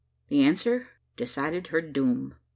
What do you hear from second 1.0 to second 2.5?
decided her doom.